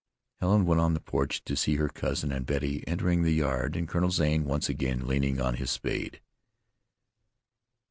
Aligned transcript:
Helen 0.39 0.65
went 0.65 0.81
on 0.81 0.95
the 0.95 0.99
porch 0.99 1.43
to 1.43 1.55
see 1.55 1.75
her 1.75 1.87
cousin 1.87 2.31
and 2.31 2.47
Betty 2.47 2.83
entering 2.87 3.21
the 3.21 3.33
yard, 3.35 3.75
and 3.75 3.87
Colonel 3.87 4.09
Zane 4.09 4.45
once 4.45 4.67
again 4.67 5.05
leaning 5.05 5.39
on 5.39 5.57
his 5.57 5.69
spade. 5.69 6.19